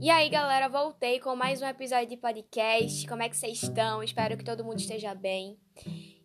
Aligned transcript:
E 0.00 0.10
aí, 0.10 0.28
galera, 0.28 0.68
voltei 0.68 1.18
com 1.18 1.34
mais 1.34 1.60
um 1.60 1.66
episódio 1.66 2.10
de 2.10 2.16
podcast. 2.16 3.04
Como 3.08 3.20
é 3.20 3.28
que 3.28 3.36
vocês 3.36 3.60
estão? 3.60 4.00
Espero 4.00 4.36
que 4.36 4.44
todo 4.44 4.64
mundo 4.64 4.78
esteja 4.78 5.12
bem. 5.12 5.58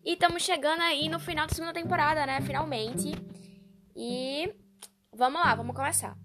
E 0.04 0.12
estamos 0.12 0.44
chegando 0.44 0.80
aí 0.80 1.08
no 1.08 1.18
final 1.18 1.44
da 1.44 1.52
segunda 1.52 1.72
temporada, 1.72 2.24
né? 2.24 2.40
Finalmente. 2.42 3.10
E 3.96 4.54
vamos 5.12 5.40
lá, 5.40 5.56
vamos 5.56 5.74
começar. 5.74 6.16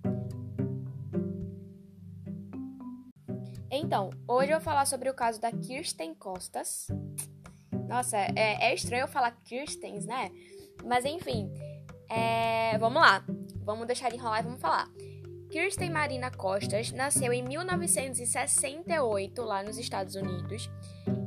Então, 3.72 4.12
hoje 4.28 4.52
eu 4.52 4.58
vou 4.58 4.66
falar 4.66 4.86
sobre 4.86 5.10
o 5.10 5.14
caso 5.16 5.42
da 5.42 5.52
Kirsten 5.52 6.14
Costas. 6.14 6.86
Nossa, 7.88 8.16
é, 8.16 8.70
é 8.70 8.76
estranho 8.76 9.06
eu 9.06 9.08
falar 9.08 9.32
Kirstens, 9.44 10.06
né? 10.06 10.30
Mas 10.86 11.04
enfim, 11.04 11.52
é, 12.08 12.78
vamos 12.78 13.02
lá. 13.02 13.26
Vamos 13.64 13.88
deixar 13.88 14.10
de 14.10 14.18
enrolar 14.18 14.42
e 14.42 14.44
vamos 14.44 14.62
falar. 14.62 14.88
Kirsten 15.50 15.90
Marina 15.90 16.30
Costas 16.30 16.92
nasceu 16.92 17.34
em 17.34 17.42
1968 17.42 19.42
lá 19.42 19.64
nos 19.64 19.80
Estados 19.80 20.14
Unidos 20.14 20.70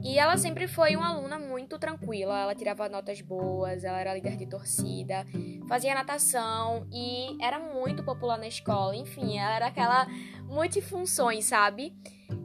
e 0.01 0.17
ela 0.17 0.37
sempre 0.37 0.69
foi 0.69 0.95
uma 0.95 1.09
aluna 1.09 1.41
muito 1.41 1.77
tranquila. 1.77 2.39
Ela 2.39 2.55
tirava 2.55 2.89
notas 2.89 3.21
boas, 3.21 3.83
ela 3.83 4.01
era 4.01 4.15
líder 4.15 4.37
de 4.37 4.47
torcida, 4.47 5.27
fazia 5.69 5.93
natação 5.95 6.87
e 6.93 7.37
era 7.41 7.59
muito 7.59 8.05
popular 8.05 8.39
na 8.39 8.47
escola. 8.47 8.95
Enfim, 8.95 9.39
ela 9.39 9.57
era 9.57 9.67
aquela 9.67 10.07
multifunções, 10.45 11.47
sabe? 11.47 11.93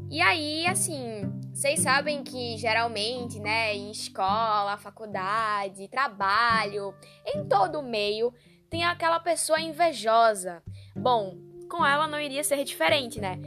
E 0.10 0.20
aí, 0.20 0.66
assim, 0.66 1.32
vocês 1.54 1.82
sabem 1.82 2.24
que 2.24 2.58
geralmente, 2.58 3.40
né, 3.40 3.76
em 3.76 3.92
escola, 3.92 4.78
faculdade, 4.78 5.88
trabalho, 5.90 6.96
em 7.24 7.48
todo 7.48 7.84
meio, 7.84 8.34
tem 8.70 8.84
aquela 8.84 9.20
pessoa 9.20 9.60
invejosa. 9.60 10.62
Bom, 10.96 11.47
com 11.68 11.86
ela 11.86 12.08
não 12.08 12.20
iria 12.20 12.44
ser 12.44 12.64
diferente, 12.64 13.20
né? 13.20 13.40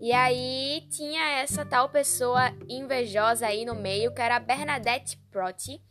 E 0.00 0.12
aí 0.12 0.86
tinha 0.90 1.40
essa 1.40 1.64
tal 1.64 1.88
pessoa 1.88 2.52
invejosa 2.68 3.46
aí 3.46 3.64
no 3.64 3.74
meio, 3.74 4.14
que 4.14 4.20
era 4.20 4.36
a 4.36 4.40
Bernadette 4.40 5.16
Proti. 5.30 5.82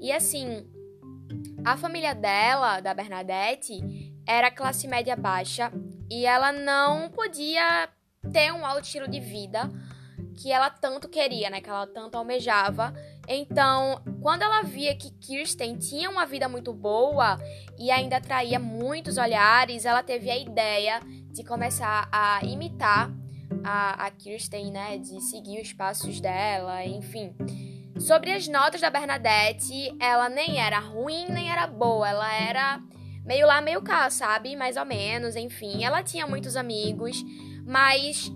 E 0.00 0.10
assim, 0.10 0.66
a 1.64 1.76
família 1.76 2.14
dela, 2.14 2.80
da 2.80 2.92
Bernadette, 2.92 3.78
era 4.26 4.50
classe 4.50 4.88
média 4.88 5.14
baixa 5.14 5.72
e 6.10 6.26
ela 6.26 6.50
não 6.52 7.08
podia 7.10 7.88
ter 8.32 8.52
um 8.52 8.66
alto 8.66 8.84
estilo 8.84 9.08
de 9.08 9.20
vida 9.20 9.70
que 10.36 10.52
ela 10.52 10.70
tanto 10.70 11.08
queria, 11.08 11.50
né? 11.50 11.60
Que 11.60 11.70
ela 11.70 11.86
tanto 11.86 12.16
almejava. 12.16 12.92
Então, 13.30 14.00
quando 14.22 14.40
ela 14.40 14.62
via 14.62 14.96
que 14.96 15.10
Kirsten 15.10 15.76
tinha 15.76 16.08
uma 16.08 16.24
vida 16.24 16.48
muito 16.48 16.72
boa 16.72 17.38
e 17.78 17.90
ainda 17.90 18.16
atraía 18.16 18.58
muitos 18.58 19.18
olhares, 19.18 19.84
ela 19.84 20.02
teve 20.02 20.30
a 20.30 20.38
ideia 20.38 21.00
de 21.30 21.44
começar 21.44 22.08
a 22.10 22.40
imitar 22.42 23.12
a, 23.62 24.06
a 24.06 24.10
Kirsten, 24.10 24.72
né? 24.72 24.96
De 24.96 25.20
seguir 25.20 25.60
os 25.60 25.74
passos 25.74 26.20
dela, 26.22 26.82
enfim. 26.86 27.34
Sobre 27.98 28.32
as 28.32 28.48
notas 28.48 28.80
da 28.80 28.88
Bernadette, 28.88 29.94
ela 30.00 30.30
nem 30.30 30.58
era 30.58 30.78
ruim 30.78 31.26
nem 31.28 31.50
era 31.50 31.66
boa, 31.66 32.08
ela 32.08 32.32
era 32.32 32.80
meio 33.26 33.46
lá, 33.46 33.60
meio 33.60 33.82
cá, 33.82 34.08
sabe? 34.08 34.56
Mais 34.56 34.78
ou 34.78 34.86
menos, 34.86 35.36
enfim. 35.36 35.84
Ela 35.84 36.02
tinha 36.02 36.26
muitos 36.26 36.56
amigos, 36.56 37.22
mas 37.66 38.32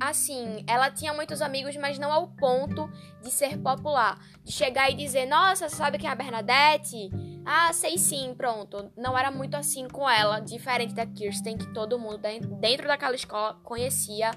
assim, 0.00 0.64
ela 0.66 0.90
tinha 0.90 1.12
muitos 1.12 1.42
amigos, 1.42 1.76
mas 1.76 1.98
não 1.98 2.12
ao 2.12 2.28
ponto 2.28 2.90
de 3.22 3.30
ser 3.30 3.58
popular. 3.58 4.18
De 4.44 4.52
chegar 4.52 4.90
e 4.90 4.94
dizer, 4.94 5.26
nossa, 5.26 5.68
sabe 5.68 5.98
quem 5.98 6.08
é 6.08 6.12
a 6.12 6.16
Bernadette? 6.16 7.10
Ah, 7.44 7.72
sei 7.72 7.98
sim, 7.98 8.34
pronto. 8.36 8.90
Não 8.96 9.16
era 9.16 9.30
muito 9.30 9.56
assim 9.56 9.88
com 9.88 10.08
ela, 10.08 10.40
diferente 10.40 10.94
da 10.94 11.06
Kirsten, 11.06 11.56
que 11.56 11.72
todo 11.72 11.98
mundo 11.98 12.18
dentro 12.18 12.86
daquela 12.86 13.14
escola 13.14 13.54
conhecia 13.64 14.30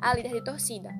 a 0.00 0.14
líder 0.14 0.32
de 0.32 0.44
torcida. 0.44 0.90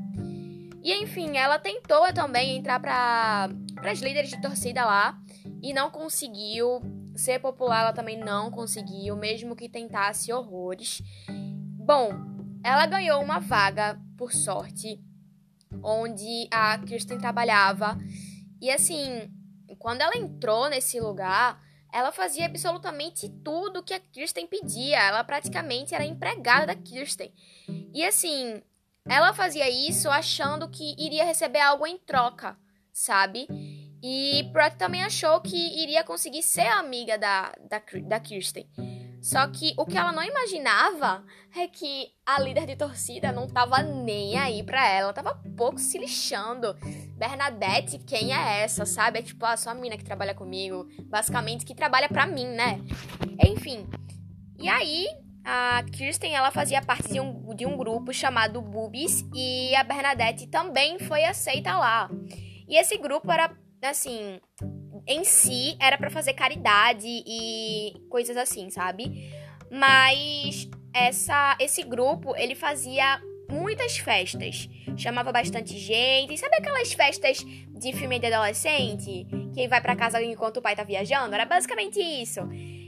E 0.83 0.93
enfim, 0.93 1.39
ela 1.39 1.59
tentou 1.59 2.13
também 2.13 2.59
entrar 2.59 2.79
para 2.79 3.49
as 3.91 4.01
líderes 4.01 4.29
de 4.29 4.41
torcida 4.41 4.85
lá 4.85 5.19
e 5.63 5.73
não 5.73 5.91
conseguiu. 5.91 6.81
Ser 7.17 7.39
popular 7.39 7.83
ela 7.83 7.93
também 7.93 8.19
não 8.19 8.51
conseguiu, 8.51 9.17
mesmo 9.17 9.55
que 9.55 9.69
tentasse 9.69 10.33
horrores. 10.33 11.01
Bom, 11.79 12.34
ela 12.65 12.87
ganhou 12.87 13.23
uma 13.23 13.39
vaga, 13.39 14.01
por 14.17 14.33
sorte, 14.33 14.99
onde 15.83 16.49
a 16.51 16.79
Kirsten 16.79 17.19
trabalhava. 17.19 17.99
E 18.59 18.71
assim, 18.71 19.31
quando 19.79 20.01
ela 20.01 20.17
entrou 20.17 20.71
nesse 20.71 20.99
lugar, 20.99 21.63
ela 21.93 22.11
fazia 22.11 22.47
absolutamente 22.47 23.29
tudo 23.45 23.83
que 23.83 23.93
a 23.93 24.01
Kirsten 24.01 24.47
pedia. 24.47 24.99
Ela 24.99 25.23
praticamente 25.23 25.95
era 25.95 26.07
empregada 26.07 26.67
da 26.67 26.75
Kirsten. 26.75 27.31
E 27.93 28.03
assim, 28.03 28.63
ela 29.07 29.35
fazia 29.35 29.69
isso 29.69 30.09
achando 30.09 30.71
que 30.71 30.95
iria 30.99 31.25
receber 31.25 31.61
algo 31.61 31.87
em 31.87 31.99
troca, 31.99 32.57
sabe? 32.95 33.47
E 34.03 34.49
Pratt 34.55 34.77
também 34.79 35.05
achou 35.05 35.39
que 35.43 35.83
iria 35.83 36.03
conseguir 36.03 36.43
ser 36.43 36.67
amiga 36.69 37.19
da, 37.19 37.53
da, 37.69 37.83
da 38.09 38.21
Kirsten. 38.21 38.67
Só 39.25 39.49
que 39.49 39.73
o 39.79 39.87
que 39.87 39.97
ela 39.97 40.13
não 40.13 40.23
imaginava 40.23 41.25
é 41.57 41.67
que 41.67 42.09
a 42.27 42.39
líder 42.39 42.67
de 42.67 42.77
torcida 42.77 43.33
não 43.33 43.49
tava 43.49 43.83
nem 43.83 44.37
aí 44.37 44.63
pra 44.63 44.87
ela, 44.87 45.15
tava 45.15 45.35
pouco 45.57 45.79
se 45.79 45.97
lixando. 45.97 46.75
Bernadette, 47.17 47.99
quem 48.01 48.35
é 48.35 48.63
essa, 48.63 48.85
sabe? 48.85 49.21
É 49.21 49.23
tipo 49.23 49.47
a 49.47 49.57
sua 49.57 49.73
mina 49.73 49.97
que 49.97 50.05
trabalha 50.05 50.35
comigo, 50.35 50.87
basicamente 51.07 51.65
que 51.65 51.75
trabalha 51.75 52.07
pra 52.07 52.27
mim, 52.27 52.49
né? 52.49 52.79
Enfim. 53.43 53.89
E 54.61 54.69
aí, 54.69 55.07
a 55.43 55.83
Kirsten, 55.91 56.37
ela 56.37 56.51
fazia 56.51 56.83
parte 56.83 57.11
de 57.11 57.19
um, 57.19 57.55
de 57.55 57.65
um 57.65 57.79
grupo 57.79 58.13
chamado 58.13 58.61
Boobies 58.61 59.25
e 59.35 59.75
a 59.75 59.83
Bernadette 59.83 60.49
também 60.49 60.99
foi 60.99 61.25
aceita 61.25 61.75
lá. 61.79 62.11
E 62.69 62.77
esse 62.77 62.99
grupo 62.99 63.33
era, 63.33 63.51
assim, 63.83 64.39
em 65.07 65.25
si 65.25 65.77
era 65.81 65.97
para 65.99 66.11
fazer 66.11 66.35
caridade 66.35 67.07
e 67.07 67.95
coisas 68.09 68.37
assim, 68.37 68.71
sabe? 68.71 69.31
Mas 69.71 70.69
essa 70.93 71.57
esse 71.59 71.83
grupo, 71.83 72.35
ele 72.37 72.55
fazia 72.55 73.21
muitas 73.51 73.97
festas. 73.99 74.69
Chamava 74.97 75.33
bastante 75.33 75.79
gente. 75.79 76.37
Sabe 76.39 76.57
aquelas 76.57 76.93
festas 76.93 77.45
de 77.45 77.93
filme 77.93 78.19
de 78.19 78.27
adolescente? 78.27 79.27
Que 79.55 79.69
vai 79.69 79.81
para 79.81 79.97
casa 79.97 80.23
enquanto 80.23 80.59
o 80.59 80.63
pai 80.63 80.77
tá 80.77 80.85
viajando? 80.85 81.35
Era 81.35 81.45
basicamente 81.45 82.01
isso. 82.01 82.41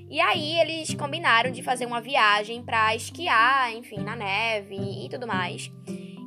E 0.08 0.20
aí 0.20 0.60
eles 0.60 0.94
combinaram 0.94 1.50
de 1.50 1.62
fazer 1.62 1.84
uma 1.84 2.00
viagem 2.00 2.62
para 2.62 2.94
esquiar, 2.94 3.74
enfim, 3.74 3.98
na 3.98 4.14
neve 4.14 4.76
e 4.76 5.08
tudo 5.08 5.26
mais. 5.26 5.70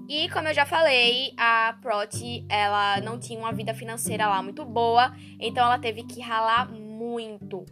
E 0.10 0.28
como 0.30 0.48
eu 0.48 0.56
já 0.56 0.66
falei, 0.66 1.36
a 1.38 1.78
Proti, 1.84 2.44
ela 2.50 3.00
não 3.00 3.20
tinha 3.20 3.38
uma 3.38 3.54
vida 3.54 3.76
financeira 3.76 4.28
lá 4.28 4.42
muito 4.42 4.66
boa, 4.66 5.16
então 5.40 5.64
ela 5.64 5.78
teve 5.78 6.02
que 6.02 6.20
ralar 6.20 6.68
muito, 6.68 7.64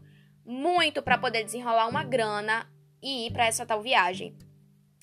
muito 0.46 1.02
para 1.02 1.18
poder 1.18 1.44
desenrolar 1.44 1.88
uma 1.88 2.04
grana 2.04 2.70
e 3.02 3.26
ir 3.26 3.34
para 3.34 3.48
essa 3.48 3.66
tal 3.66 3.82
viagem. 3.82 4.38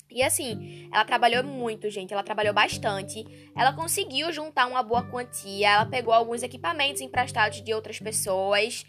E 0.09 0.23
assim, 0.23 0.87
ela 0.93 1.03
trabalhou 1.03 1.43
muito, 1.43 1.89
gente, 1.89 2.13
ela 2.13 2.23
trabalhou 2.23 2.53
bastante. 2.53 3.25
Ela 3.53 3.73
conseguiu 3.73 4.31
juntar 4.31 4.65
uma 4.65 4.81
boa 4.81 5.03
quantia, 5.03 5.71
ela 5.71 5.85
pegou 5.85 6.13
alguns 6.13 6.41
equipamentos 6.41 7.01
emprestados 7.01 7.61
de 7.61 7.73
outras 7.73 7.99
pessoas. 7.99 8.85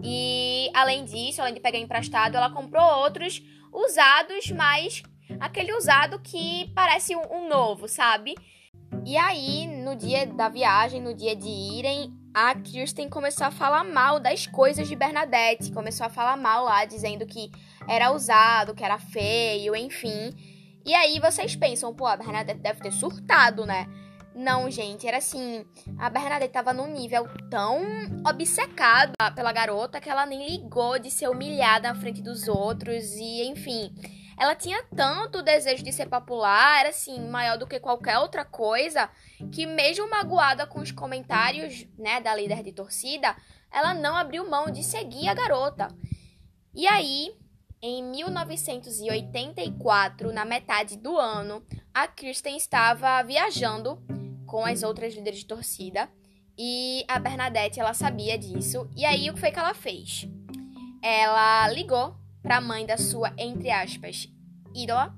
E 0.00 0.70
além 0.72 1.04
disso, 1.04 1.40
além 1.40 1.54
de 1.54 1.58
pegar 1.58 1.80
emprestado, 1.80 2.36
ela 2.36 2.48
comprou 2.48 2.84
outros 3.00 3.42
usados, 3.72 4.52
mas 4.52 5.02
aquele 5.40 5.74
usado 5.74 6.18
que 6.20 6.70
parece 6.74 7.14
um, 7.16 7.22
um 7.32 7.48
novo, 7.48 7.88
sabe? 7.88 8.34
E 9.04 9.16
aí, 9.16 9.66
no 9.66 9.96
dia 9.96 10.26
da 10.26 10.48
viagem, 10.48 11.00
no 11.00 11.14
dia 11.14 11.34
de 11.36 11.48
irem, 11.48 12.12
a 12.32 12.54
Kirsten 12.54 13.08
começou 13.08 13.46
a 13.46 13.50
falar 13.50 13.84
mal 13.84 14.20
das 14.20 14.46
coisas 14.46 14.88
de 14.88 14.96
Bernadette. 14.96 15.72
Começou 15.72 16.06
a 16.06 16.10
falar 16.10 16.36
mal 16.36 16.64
lá, 16.64 16.84
dizendo 16.84 17.26
que 17.26 17.50
era 17.86 18.12
usado, 18.12 18.74
que 18.74 18.84
era 18.84 18.98
feio, 18.98 19.74
enfim. 19.76 20.34
E 20.84 20.94
aí 20.94 21.18
vocês 21.20 21.54
pensam, 21.54 21.94
pô, 21.94 22.06
a 22.06 22.16
Bernadette 22.16 22.60
deve 22.60 22.80
ter 22.80 22.92
surtado, 22.92 23.66
né? 23.66 23.86
Não, 24.34 24.70
gente, 24.70 25.06
era 25.06 25.18
assim. 25.18 25.64
A 25.98 26.08
Bernadette 26.08 26.52
tava 26.52 26.72
num 26.72 26.86
nível 26.86 27.26
tão 27.50 27.82
obcecado 28.26 29.12
pela 29.34 29.52
garota 29.52 30.00
que 30.00 30.08
ela 30.08 30.24
nem 30.24 30.48
ligou 30.48 30.98
de 30.98 31.10
ser 31.10 31.28
humilhada 31.28 31.88
na 31.88 31.94
frente 31.94 32.22
dos 32.22 32.46
outros 32.46 33.14
e, 33.14 33.42
enfim 33.48 33.92
ela 34.38 34.54
tinha 34.54 34.82
tanto 34.94 35.42
desejo 35.42 35.82
de 35.82 35.90
ser 35.92 36.08
popular, 36.08 36.78
era 36.80 36.90
assim, 36.90 37.28
maior 37.28 37.58
do 37.58 37.66
que 37.66 37.80
qualquer 37.80 38.18
outra 38.18 38.44
coisa, 38.44 39.10
que 39.50 39.66
mesmo 39.66 40.08
magoada 40.08 40.64
com 40.66 40.78
os 40.80 40.92
comentários, 40.92 41.88
né, 41.98 42.20
da 42.20 42.36
líder 42.36 42.62
de 42.62 42.70
torcida, 42.72 43.36
ela 43.70 43.92
não 43.92 44.16
abriu 44.16 44.48
mão 44.48 44.70
de 44.70 44.82
seguir 44.84 45.28
a 45.28 45.34
garota. 45.34 45.88
E 46.72 46.86
aí, 46.86 47.34
em 47.82 48.04
1984, 48.04 50.32
na 50.32 50.44
metade 50.44 50.96
do 50.96 51.18
ano, 51.18 51.60
a 51.92 52.06
Kristen 52.06 52.56
estava 52.56 53.20
viajando 53.22 54.00
com 54.46 54.64
as 54.64 54.84
outras 54.84 55.14
líderes 55.14 55.40
de 55.40 55.46
torcida 55.46 56.08
e 56.56 57.04
a 57.08 57.18
Bernadette 57.18 57.80
ela 57.80 57.92
sabia 57.92 58.38
disso. 58.38 58.88
E 58.96 59.04
aí 59.04 59.28
o 59.30 59.34
que 59.34 59.40
foi 59.40 59.50
que 59.50 59.58
ela 59.58 59.74
fez? 59.74 60.28
Ela 61.02 61.66
ligou 61.68 62.16
para 62.42 62.56
a 62.56 62.60
mãe 62.60 62.86
da 62.86 62.96
sua, 62.96 63.32
entre 63.36 63.70
aspas, 63.70 64.28
ídola. 64.74 65.14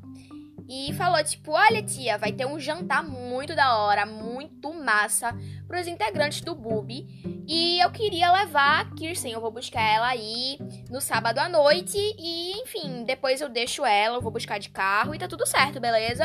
e 0.69 0.93
falou 0.93 1.23
tipo: 1.25 1.51
"Olha, 1.51 1.83
tia, 1.83 2.17
vai 2.17 2.33
ter 2.33 2.47
um 2.47 2.59
jantar 2.61 3.03
muito 3.03 3.57
da 3.57 3.77
hora, 3.77 4.07
muito 4.07 4.73
massa 4.73 5.37
para 5.67 5.81
os 5.81 5.89
integrantes 5.89 6.43
do 6.43 6.55
Boob, 6.55 7.07
e 7.49 7.81
eu 7.85 7.91
queria 7.91 8.31
levar 8.31 8.81
a 8.81 8.85
Kirsten, 8.95 9.33
eu 9.33 9.41
vou 9.41 9.51
buscar 9.51 9.83
ela 9.83 10.07
aí 10.07 10.59
no 10.89 11.01
sábado 11.01 11.39
à 11.41 11.49
noite 11.49 11.99
e, 11.99 12.53
enfim, 12.63 13.03
depois 13.05 13.41
eu 13.41 13.49
deixo 13.49 13.85
ela, 13.85 14.17
eu 14.19 14.23
vou 14.23 14.31
buscar 14.31 14.59
de 14.61 14.69
carro 14.71 15.13
e 15.13 15.19
tá 15.19 15.27
tudo 15.27 15.45
certo, 15.45 15.81
beleza?" 15.81 16.25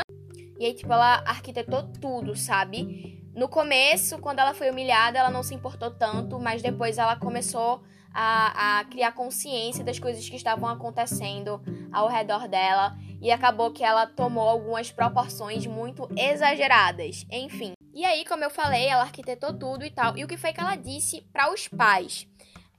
E 0.58 0.64
aí, 0.64 0.74
tipo, 0.74 0.92
ela 0.92 1.24
arquitetou 1.26 1.82
tudo, 2.00 2.34
sabe? 2.36 3.20
No 3.34 3.48
começo, 3.48 4.18
quando 4.18 4.38
ela 4.38 4.54
foi 4.54 4.70
humilhada, 4.70 5.18
ela 5.18 5.28
não 5.30 5.42
se 5.42 5.54
importou 5.54 5.90
tanto, 5.90 6.38
mas 6.38 6.62
depois 6.62 6.96
ela 6.96 7.16
começou 7.16 7.82
a, 8.18 8.78
a 8.78 8.84
criar 8.86 9.12
consciência 9.12 9.84
das 9.84 9.98
coisas 9.98 10.26
que 10.26 10.36
estavam 10.36 10.66
acontecendo 10.70 11.60
ao 11.92 12.08
redor 12.08 12.48
dela 12.48 12.96
e 13.20 13.30
acabou 13.30 13.70
que 13.70 13.84
ela 13.84 14.06
tomou 14.06 14.48
algumas 14.48 14.90
proporções 14.90 15.66
muito 15.66 16.08
exageradas. 16.16 17.26
Enfim. 17.30 17.74
E 17.92 18.06
aí, 18.06 18.24
como 18.24 18.42
eu 18.42 18.48
falei, 18.48 18.86
ela 18.86 19.02
arquitetou 19.02 19.52
tudo 19.52 19.84
e 19.84 19.90
tal. 19.90 20.16
E 20.16 20.24
o 20.24 20.26
que 20.26 20.38
foi 20.38 20.54
que 20.54 20.60
ela 20.60 20.76
disse 20.76 21.20
para 21.30 21.52
os 21.52 21.68
pais? 21.68 22.26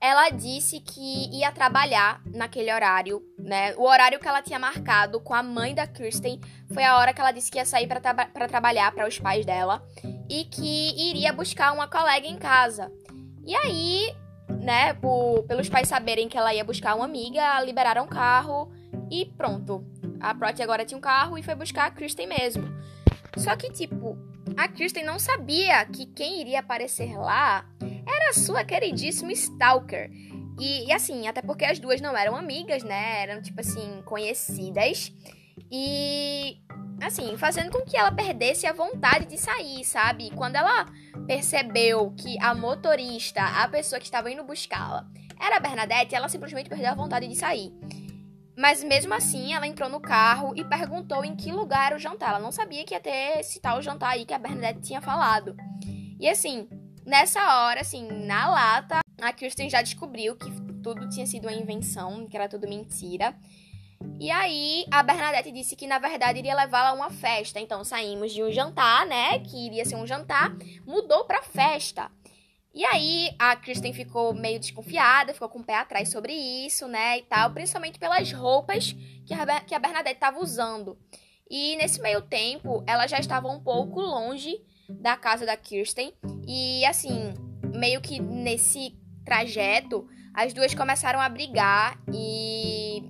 Ela 0.00 0.30
disse 0.30 0.80
que 0.80 1.36
ia 1.36 1.52
trabalhar 1.52 2.20
naquele 2.26 2.72
horário, 2.72 3.22
né? 3.38 3.74
O 3.76 3.82
horário 3.82 4.18
que 4.18 4.26
ela 4.26 4.42
tinha 4.42 4.58
marcado 4.58 5.20
com 5.20 5.34
a 5.34 5.42
mãe 5.42 5.72
da 5.72 5.86
Kirsten 5.86 6.40
foi 6.72 6.84
a 6.84 6.96
hora 6.96 7.12
que 7.12 7.20
ela 7.20 7.32
disse 7.32 7.50
que 7.50 7.58
ia 7.58 7.64
sair 7.64 7.86
para 7.86 8.00
tra 8.00 8.48
trabalhar 8.48 8.92
para 8.92 9.08
os 9.08 9.18
pais 9.18 9.46
dela 9.46 9.82
e 10.28 10.44
que 10.44 11.10
iria 11.10 11.32
buscar 11.32 11.72
uma 11.72 11.88
colega 11.88 12.26
em 12.26 12.36
casa. 12.36 12.92
E 13.44 13.56
aí, 13.56 14.14
né, 14.48 14.94
por, 14.94 15.44
pelos 15.44 15.68
pais 15.68 15.88
saberem 15.88 16.28
que 16.28 16.36
ela 16.36 16.54
ia 16.54 16.64
buscar 16.64 16.94
uma 16.94 17.04
amiga, 17.04 17.60
liberaram 17.62 18.04
o 18.04 18.08
carro 18.08 18.70
e 19.10 19.26
pronto. 19.36 19.84
A 20.20 20.34
Prot 20.34 20.60
agora 20.62 20.84
tinha 20.84 20.98
um 20.98 21.00
carro 21.00 21.38
e 21.38 21.42
foi 21.42 21.54
buscar 21.54 21.86
a 21.86 21.90
Kristen 21.90 22.26
mesmo. 22.26 22.68
Só 23.36 23.54
que, 23.56 23.70
tipo, 23.70 24.18
a 24.56 24.66
Kristen 24.68 25.04
não 25.04 25.18
sabia 25.18 25.84
que 25.86 26.06
quem 26.06 26.40
iria 26.40 26.60
aparecer 26.60 27.16
lá 27.16 27.64
era 27.80 28.30
a 28.30 28.34
sua 28.34 28.64
queridíssima 28.64 29.32
Stalker. 29.32 30.10
E, 30.58 30.88
e, 30.88 30.92
assim, 30.92 31.28
até 31.28 31.40
porque 31.40 31.64
as 31.64 31.78
duas 31.78 32.00
não 32.00 32.16
eram 32.16 32.34
amigas, 32.34 32.82
né? 32.82 33.22
Eram, 33.22 33.40
tipo 33.40 33.60
assim, 33.60 34.02
conhecidas. 34.04 35.12
E, 35.70 36.58
assim, 37.00 37.36
fazendo 37.36 37.70
com 37.70 37.82
que 37.82 37.96
ela 37.96 38.10
perdesse 38.10 38.66
a 38.66 38.72
vontade 38.72 39.26
de 39.26 39.38
sair, 39.38 39.84
sabe? 39.84 40.30
Quando 40.30 40.56
ela 40.56 40.86
percebeu 41.28 42.10
que 42.16 42.42
a 42.42 42.54
motorista, 42.54 43.42
a 43.42 43.68
pessoa 43.68 44.00
que 44.00 44.06
estava 44.06 44.30
indo 44.30 44.42
buscá-la, 44.42 45.06
era 45.38 45.58
a 45.58 45.60
Bernadette, 45.60 46.14
ela 46.14 46.26
simplesmente 46.26 46.70
perdeu 46.70 46.88
a 46.88 46.94
vontade 46.94 47.28
de 47.28 47.36
sair. 47.36 47.70
Mas 48.56 48.82
mesmo 48.82 49.12
assim, 49.12 49.52
ela 49.52 49.66
entrou 49.66 49.90
no 49.90 50.00
carro 50.00 50.54
e 50.56 50.64
perguntou 50.64 51.22
em 51.22 51.36
que 51.36 51.52
lugar 51.52 51.88
era 51.88 51.96
o 51.96 51.98
jantar. 51.98 52.30
Ela 52.30 52.38
não 52.40 52.50
sabia 52.50 52.82
que 52.82 52.94
ia 52.94 53.00
ter 53.00 53.40
esse 53.40 53.60
tal 53.60 53.82
jantar 53.82 54.14
aí 54.14 54.24
que 54.24 54.32
a 54.32 54.38
Bernadette 54.38 54.80
tinha 54.80 55.02
falado. 55.02 55.54
E 56.18 56.26
assim, 56.26 56.66
nessa 57.04 57.40
hora, 57.60 57.82
assim, 57.82 58.08
na 58.08 58.48
lata, 58.48 59.00
a 59.20 59.32
Kirsten 59.32 59.68
já 59.68 59.82
descobriu 59.82 60.34
que 60.34 60.50
tudo 60.82 61.08
tinha 61.10 61.26
sido 61.26 61.44
uma 61.44 61.52
invenção, 61.52 62.26
que 62.26 62.36
era 62.38 62.48
tudo 62.48 62.66
mentira. 62.66 63.36
E 64.20 64.30
aí, 64.30 64.84
a 64.90 65.02
Bernadette 65.02 65.52
disse 65.52 65.76
que 65.76 65.86
na 65.86 65.98
verdade 65.98 66.38
iria 66.38 66.54
levá-la 66.54 66.90
a 66.90 66.92
uma 66.92 67.10
festa. 67.10 67.60
Então, 67.60 67.84
saímos 67.84 68.32
de 68.32 68.42
um 68.42 68.50
jantar, 68.50 69.06
né? 69.06 69.38
Que 69.40 69.66
iria 69.66 69.84
ser 69.84 69.96
um 69.96 70.06
jantar, 70.06 70.56
mudou 70.86 71.24
pra 71.24 71.42
festa. 71.42 72.10
E 72.74 72.84
aí 72.84 73.34
a 73.38 73.56
Kristen 73.56 73.92
ficou 73.92 74.32
meio 74.32 74.60
desconfiada, 74.60 75.34
ficou 75.34 75.48
com 75.48 75.58
o 75.58 75.64
pé 75.64 75.74
atrás 75.74 76.10
sobre 76.10 76.32
isso, 76.32 76.86
né, 76.86 77.18
e 77.18 77.22
tal, 77.22 77.50
principalmente 77.50 77.98
pelas 77.98 78.30
roupas 78.30 78.94
que 79.26 79.34
a, 79.34 79.60
que 79.62 79.74
a 79.74 79.78
Bernadette 79.78 80.14
estava 80.16 80.38
usando. 80.38 80.96
E 81.50 81.76
nesse 81.76 82.00
meio 82.00 82.22
tempo, 82.22 82.84
ela 82.86 83.06
já 83.06 83.18
estava 83.18 83.48
um 83.48 83.60
pouco 83.60 84.00
longe 84.00 84.60
da 84.88 85.16
casa 85.16 85.44
da 85.44 85.56
Kirsten 85.56 86.12
e 86.46 86.84
assim, 86.84 87.34
meio 87.74 88.00
que 88.00 88.20
nesse 88.20 88.96
trajeto, 89.24 90.06
as 90.32 90.52
duas 90.52 90.74
começaram 90.74 91.20
a 91.20 91.28
brigar 91.28 91.98
e 92.12 93.02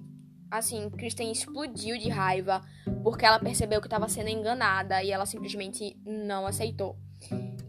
assim, 0.51 0.89
Kristen 0.91 1.31
explodiu 1.31 1.99
de 1.99 2.09
raiva 2.09 2.63
porque 3.03 3.25
ela 3.25 3.39
percebeu 3.39 3.81
que 3.81 3.87
estava 3.87 4.09
sendo 4.09 4.29
enganada 4.29 5.03
e 5.03 5.11
ela 5.11 5.27
simplesmente 5.27 5.97
não 6.05 6.47
aceitou. 6.47 6.97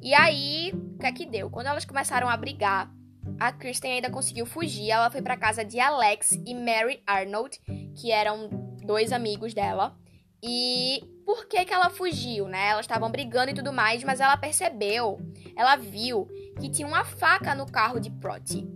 E 0.02 0.14
aí, 0.14 0.72
o 0.74 0.98
que 0.98 1.06
é 1.06 1.12
que 1.12 1.26
deu? 1.26 1.50
Quando 1.50 1.68
elas 1.68 1.86
começaram 1.86 2.30
a 2.30 2.38
brigar, 2.38 2.92
a 3.40 3.52
Kristen 3.52 3.94
ainda 3.94 4.10
conseguiu 4.10 4.46
fugir. 4.46 4.90
Ela 4.90 5.10
foi 5.10 5.22
para 5.22 5.38
casa 5.38 5.64
de 5.64 5.80
Alex 5.80 6.32
e 6.46 6.54
Mary 6.54 7.02
Arnold, 7.06 7.60
que 7.96 8.12
eram 8.12 8.50
dois 8.86 9.12
amigos 9.12 9.54
dela. 9.54 9.98
E 10.42 11.02
por 11.26 11.48
que 11.48 11.64
que 11.66 11.74
ela 11.74 11.90
fugiu, 11.90 12.48
né? 12.48 12.70
Elas 12.70 12.86
estavam 12.86 13.12
brigando 13.12 13.52
e 13.52 13.54
tudo 13.54 13.74
mais, 13.74 14.04
mas 14.04 14.20
ela 14.20 14.38
percebeu, 14.38 15.20
ela 15.56 15.76
viu 15.76 16.28
que 16.60 16.70
tinha 16.70 16.88
uma 16.88 17.04
faca 17.04 17.54
no 17.54 17.70
carro 17.70 18.00
de 18.00 18.10
Proti. 18.10 18.68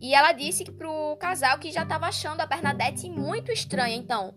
E 0.00 0.14
ela 0.14 0.32
disse 0.32 0.64
pro 0.64 1.16
casal 1.18 1.58
que 1.58 1.72
já 1.72 1.82
estava 1.82 2.06
achando 2.06 2.40
a 2.40 2.46
Bernadette 2.46 3.08
muito 3.08 3.50
estranha. 3.50 3.96
Então, 3.96 4.34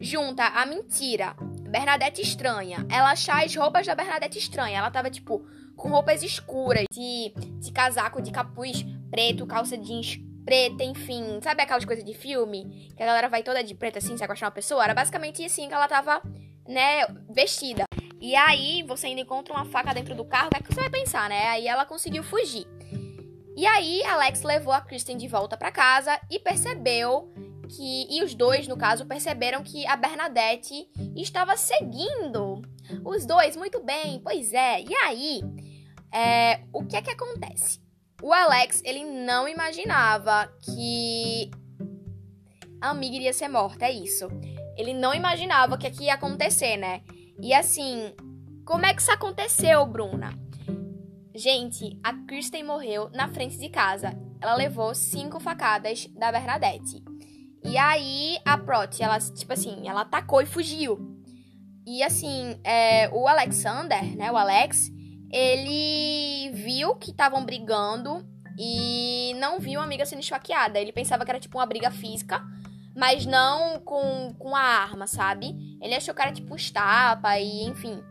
junta 0.00 0.44
a 0.44 0.64
mentira, 0.66 1.34
Bernadette 1.68 2.20
estranha, 2.20 2.86
ela 2.90 3.10
achar 3.12 3.44
as 3.44 3.54
roupas 3.54 3.86
da 3.86 3.94
Bernadette 3.94 4.38
estranha. 4.38 4.78
Ela 4.78 4.90
tava, 4.90 5.10
tipo, 5.10 5.46
com 5.76 5.88
roupas 5.88 6.22
escuras, 6.22 6.84
de, 6.92 7.32
de 7.60 7.72
casaco 7.72 8.22
de 8.22 8.30
capuz 8.30 8.84
preto, 9.10 9.46
calça 9.46 9.76
jeans 9.76 10.18
preta, 10.44 10.82
enfim. 10.84 11.40
Sabe 11.42 11.62
aquelas 11.62 11.84
coisas 11.84 12.04
de 12.04 12.14
filme? 12.14 12.90
Que 12.96 13.02
a 13.02 13.06
galera 13.06 13.28
vai 13.28 13.42
toda 13.42 13.62
de 13.62 13.74
preto 13.74 13.98
assim, 13.98 14.16
se 14.16 14.24
acostar 14.24 14.46
uma 14.46 14.52
pessoa? 14.52 14.82
Era 14.82 14.94
basicamente 14.94 15.44
assim 15.44 15.68
que 15.68 15.74
ela 15.74 15.88
tava, 15.88 16.22
né, 16.66 17.06
vestida. 17.30 17.84
E 18.20 18.36
aí, 18.36 18.84
você 18.86 19.08
ainda 19.08 19.20
encontra 19.20 19.52
uma 19.52 19.64
faca 19.64 19.92
dentro 19.92 20.14
do 20.14 20.24
carro, 20.24 20.46
o 20.46 20.50
que, 20.50 20.56
é 20.58 20.60
que 20.60 20.72
você 20.72 20.80
vai 20.80 20.90
pensar, 20.90 21.28
né? 21.28 21.48
Aí 21.48 21.66
ela 21.66 21.84
conseguiu 21.84 22.22
fugir. 22.22 22.66
E 23.56 23.66
aí, 23.66 24.02
Alex 24.04 24.42
levou 24.42 24.72
a 24.72 24.80
Kristen 24.80 25.16
de 25.16 25.28
volta 25.28 25.56
para 25.56 25.70
casa 25.70 26.18
e 26.30 26.38
percebeu 26.38 27.32
que. 27.68 28.06
E 28.10 28.22
os 28.22 28.34
dois, 28.34 28.66
no 28.66 28.76
caso, 28.76 29.06
perceberam 29.06 29.62
que 29.62 29.86
a 29.86 29.96
Bernadette 29.96 30.88
estava 31.14 31.56
seguindo 31.56 32.62
os 33.04 33.26
dois 33.26 33.56
muito 33.56 33.82
bem. 33.82 34.20
Pois 34.20 34.52
é. 34.52 34.82
E 34.82 34.94
aí, 34.94 35.42
é, 36.12 36.62
o 36.72 36.84
que 36.84 36.96
é 36.96 37.02
que 37.02 37.10
acontece? 37.10 37.80
O 38.22 38.32
Alex, 38.32 38.82
ele 38.84 39.04
não 39.04 39.48
imaginava 39.48 40.50
que 40.62 41.50
a 42.80 42.90
amiga 42.90 43.16
iria 43.16 43.32
ser 43.32 43.48
morta, 43.48 43.86
é 43.86 43.92
isso. 43.92 44.28
Ele 44.76 44.94
não 44.94 45.14
imaginava 45.14 45.74
o 45.74 45.78
que, 45.78 45.86
é 45.86 45.90
que 45.90 46.04
ia 46.04 46.14
acontecer, 46.14 46.76
né? 46.76 47.02
E 47.40 47.52
assim, 47.52 48.14
como 48.64 48.86
é 48.86 48.94
que 48.94 49.02
isso 49.02 49.10
aconteceu, 49.10 49.84
Bruna? 49.86 50.41
Gente, 51.34 51.98
a 52.02 52.12
Kristen 52.26 52.62
morreu 52.62 53.08
na 53.10 53.28
frente 53.28 53.56
de 53.58 53.68
casa. 53.68 54.12
Ela 54.40 54.54
levou 54.54 54.94
cinco 54.94 55.40
facadas 55.40 56.06
da 56.08 56.30
Bernadette. 56.30 57.02
E 57.64 57.78
aí 57.78 58.38
a 58.44 58.58
Prot, 58.58 59.02
ela, 59.02 59.18
tipo 59.18 59.52
assim, 59.52 59.88
ela 59.88 60.02
atacou 60.02 60.42
e 60.42 60.46
fugiu. 60.46 60.98
E 61.86 62.02
assim, 62.02 62.60
é, 62.64 63.08
o 63.10 63.26
Alexander, 63.26 64.16
né, 64.16 64.30
o 64.30 64.36
Alex, 64.36 64.90
ele 65.32 66.50
viu 66.52 66.94
que 66.96 67.10
estavam 67.10 67.44
brigando 67.44 68.26
e 68.58 69.34
não 69.38 69.58
viu 69.58 69.80
a 69.80 69.84
amiga 69.84 70.04
sendo 70.04 70.20
esfaqueada. 70.20 70.78
Ele 70.78 70.92
pensava 70.92 71.24
que 71.24 71.30
era 71.30 71.40
tipo 71.40 71.58
uma 71.58 71.66
briga 71.66 71.90
física, 71.90 72.42
mas 72.94 73.24
não 73.24 73.80
com, 73.80 74.34
com 74.38 74.54
a 74.54 74.60
arma, 74.60 75.06
sabe? 75.06 75.78
Ele 75.80 75.94
achou 75.94 76.14
que 76.14 76.20
era 76.20 76.32
tipo 76.32 76.54
estapa 76.54 77.38
e 77.38 77.64
enfim. 77.64 78.02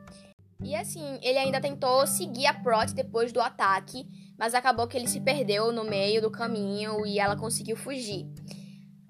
E 0.63 0.75
assim, 0.75 1.19
ele 1.21 1.37
ainda 1.37 1.59
tentou 1.59 2.05
seguir 2.05 2.45
a 2.45 2.53
Prot 2.53 2.93
depois 2.93 3.31
do 3.31 3.41
ataque, 3.41 4.05
mas 4.37 4.53
acabou 4.53 4.87
que 4.87 4.97
ele 4.97 5.07
se 5.07 5.19
perdeu 5.19 5.71
no 5.71 5.83
meio 5.83 6.21
do 6.21 6.31
caminho 6.31 7.05
e 7.05 7.19
ela 7.19 7.35
conseguiu 7.35 7.75
fugir. 7.75 8.27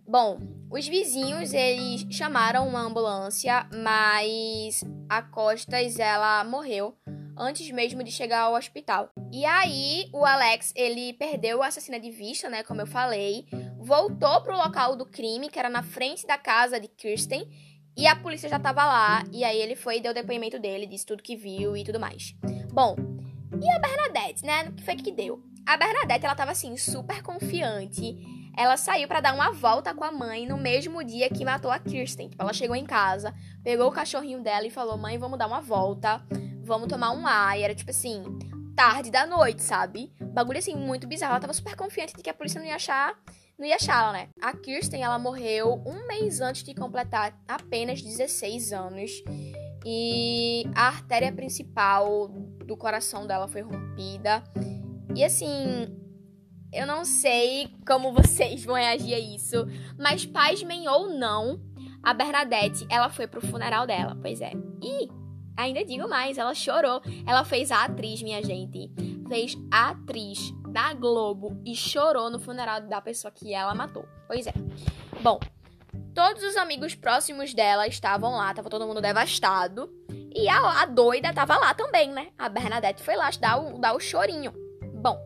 Bom, 0.08 0.40
os 0.70 0.88
vizinhos 0.88 1.54
eles 1.54 2.06
chamaram 2.10 2.68
uma 2.68 2.82
ambulância, 2.82 3.68
mas 3.72 4.84
a 5.10 5.22
Costas 5.22 6.00
ela 6.00 6.44
morreu 6.44 6.98
antes 7.38 7.70
mesmo 7.72 8.04
de 8.04 8.12
chegar 8.12 8.42
ao 8.42 8.56
hospital. 8.56 9.10
E 9.32 9.46
aí, 9.46 10.10
o 10.14 10.26
Alex, 10.26 10.74
ele 10.76 11.14
perdeu 11.14 11.64
a 11.64 11.68
assassina 11.68 12.00
de 12.00 12.12
vista, 12.12 12.50
né, 12.50 12.64
como 12.64 12.82
eu 12.82 12.88
falei, 12.88 13.46
voltou 13.80 14.42
pro 14.42 14.56
local 14.56 14.96
do 14.96 15.06
crime, 15.06 15.50
que 15.50 15.58
era 15.58 15.70
na 15.70 15.82
frente 15.82 16.28
da 16.28 16.38
casa 16.38 16.80
de 16.80 16.88
Kirsten, 16.88 17.48
e 17.96 18.08
a 18.08 18.16
polícia 18.16 18.50
já 18.50 18.60
tava 18.60 18.84
lá, 18.86 19.24
e 19.32 19.44
aí 19.44 19.58
ele 19.58 19.76
foi 19.76 19.98
e 19.98 20.02
deu 20.02 20.12
o 20.12 20.16
depoimento 20.16 20.60
dele, 20.60 20.88
disse 20.88 21.06
tudo 21.06 21.24
que 21.24 21.36
viu 21.36 21.76
e 21.76 21.84
tudo 21.84 22.00
mais. 22.00 22.36
Bom, 22.72 22.96
e 23.62 23.70
a 23.70 23.80
Bernadette, 23.80 24.46
né, 24.46 24.64
o 24.70 24.74
que 24.74 24.84
foi 24.84 24.96
que 24.96 25.12
deu? 25.12 25.44
A 25.66 25.78
Bernadette, 25.78 26.26
ela 26.26 26.36
tava 26.36 26.52
assim, 26.52 26.76
super 26.78 27.22
confiante, 27.22 28.18
ela 28.58 28.78
saiu 28.78 29.08
para 29.08 29.22
dar 29.22 29.34
uma 29.34 29.52
volta 29.52 29.94
com 29.94 30.04
a 30.04 30.12
mãe 30.12 30.46
no 30.46 30.58
mesmo 30.58 31.04
dia 31.04 31.30
que 31.30 31.46
matou 31.46 31.72
a 31.72 31.80
Kirsten. 31.80 32.30
Tipo, 32.30 32.44
ela 32.44 32.54
chegou 32.54 32.76
em 32.76 32.86
casa, 32.86 33.34
pegou 33.64 33.88
o 33.88 33.92
cachorrinho 33.92 34.42
dela 34.42 34.68
e 34.68 34.70
falou: 34.70 34.98
Mãe, 34.98 35.18
vamos 35.18 35.40
dar 35.40 35.48
uma 35.48 35.62
volta 35.62 36.22
vamos 36.72 36.88
tomar 36.88 37.12
um 37.12 37.28
ar. 37.28 37.60
E 37.60 37.64
era 37.64 37.76
tipo 37.76 37.92
assim, 37.92 38.24
tarde 38.76 39.12
da 39.12 39.26
noite, 39.26 39.62
sabe? 39.62 40.14
Bagulho 40.34 40.60
assim, 40.60 40.76
muito 40.76 41.08
bizarro. 41.08 41.34
Ela 41.34 41.42
tava 41.42 41.54
super 41.54 41.76
confiante 41.76 42.16
de 42.16 42.24
que 42.24 42.30
a 42.30 42.34
polícia 42.34 42.60
não 42.60 42.68
ia 42.68 42.76
achar 42.76 43.14
não 43.62 43.68
ia 43.68 43.76
achá-la, 43.76 44.12
né? 44.12 44.30
A 44.42 44.54
Kirsten, 44.54 45.04
ela 45.04 45.20
morreu 45.20 45.84
um 45.86 46.08
mês 46.08 46.42
antes 46.42 46.64
de 46.64 46.74
completar 46.74 47.40
apenas 47.48 48.02
16 48.02 48.74
anos. 48.74 49.12
E 49.86 50.64
a 50.74 50.88
artéria 50.88 51.32
principal 51.32 52.28
do 52.66 52.76
coração 52.76 53.28
dela 53.28 53.48
foi 53.48 53.62
rompida. 53.62 54.44
E 55.16 55.24
assim, 55.24 55.96
eu 56.74 56.88
não 56.88 57.06
sei 57.06 57.70
como 57.86 58.12
vocês 58.18 58.66
vão 58.66 58.74
reagir 58.74 59.14
a 59.14 59.20
isso, 59.20 59.68
mas 59.96 60.26
pasmem 60.26 60.88
ou 60.88 61.10
não, 61.10 61.62
a 62.02 62.16
Bernadette, 62.16 62.88
ela 62.90 63.10
foi 63.10 63.28
pro 63.28 63.46
funeral 63.46 63.86
dela, 63.86 64.18
pois 64.20 64.42
é. 64.42 64.54
E 64.82 65.08
ainda 65.56 65.86
digo 65.86 66.10
mais, 66.10 66.40
ela 66.40 66.56
chorou. 66.56 67.00
Ela 67.28 67.46
fez 67.46 67.72
a 67.72 67.84
atriz, 67.84 68.24
minha 68.24 68.44
gente. 68.44 68.92
Fez 69.30 69.56
a 69.72 69.92
atriz 69.92 70.52
da 70.72 70.94
Globo 70.94 71.62
e 71.66 71.76
chorou 71.76 72.30
no 72.30 72.40
funeral 72.40 72.82
da 72.82 73.02
pessoa 73.02 73.32
que 73.32 73.54
ela 73.54 73.76
matou. 73.76 74.06
Pois 74.28 74.48
é. 74.48 74.54
Bom, 75.22 75.40
todos 76.16 76.44
os 76.44 76.56
amigos 76.56 76.96
próximos 76.96 77.54
dela 77.54 77.88
estavam 77.88 78.32
lá, 78.32 78.54
tava 78.54 78.70
todo 78.70 78.88
mundo 78.88 79.02
devastado. 79.02 79.92
E 80.34 80.48
a, 80.48 80.82
a 80.82 80.86
doida 80.86 81.34
tava 81.34 81.58
lá 81.58 81.74
também, 81.74 82.12
né? 82.12 82.30
A 82.38 82.48
Bernadette 82.48 83.04
foi 83.04 83.16
lá 83.16 83.30
dar 83.40 83.58
o, 83.58 83.78
dar 83.80 83.94
o 83.94 84.00
chorinho. 84.00 84.54
Bom, 85.02 85.20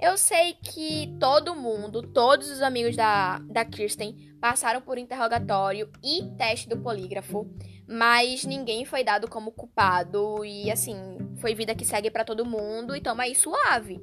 eu 0.00 0.16
sei 0.16 0.54
que 0.54 1.16
todo 1.18 1.54
mundo, 1.54 2.02
todos 2.02 2.50
os 2.50 2.62
amigos 2.62 2.96
da, 2.96 3.38
da 3.40 3.64
Kirsten 3.64 4.16
passaram 4.40 4.80
por 4.80 4.98
interrogatório 4.98 5.90
e 6.02 6.22
teste 6.36 6.68
do 6.68 6.78
polígrafo, 6.78 7.50
mas 7.86 8.44
ninguém 8.44 8.84
foi 8.84 9.02
dado 9.02 9.28
como 9.28 9.50
culpado 9.50 10.44
e 10.44 10.70
assim, 10.70 10.96
foi 11.38 11.54
vida 11.54 11.74
que 11.74 11.84
segue 11.84 12.10
para 12.10 12.24
todo 12.24 12.44
mundo 12.44 12.94
e 12.94 13.00
toma 13.00 13.24
aí 13.24 13.34
suave. 13.34 14.00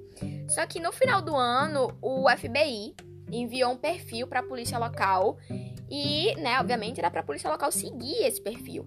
Só 0.48 0.66
que 0.66 0.80
no 0.80 0.92
final 0.92 1.22
do 1.22 1.36
ano, 1.36 1.98
o 2.02 2.30
FBI 2.30 2.96
enviou 3.32 3.72
um 3.72 3.78
perfil 3.78 4.28
para 4.28 4.40
a 4.40 4.44
polícia 4.44 4.78
local 4.78 5.38
e, 5.90 6.36
né, 6.36 6.60
obviamente 6.60 7.00
era 7.00 7.10
para 7.10 7.22
a 7.22 7.24
polícia 7.24 7.50
local 7.50 7.72
seguir 7.72 8.24
esse 8.24 8.42
perfil. 8.42 8.86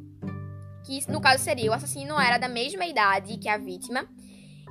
Que 0.84 1.00
no 1.10 1.20
caso 1.20 1.42
seria 1.42 1.70
o 1.70 1.74
assassino 1.74 2.18
era 2.18 2.38
da 2.38 2.48
mesma 2.48 2.86
idade 2.86 3.38
que 3.38 3.48
a 3.48 3.58
vítima 3.58 4.08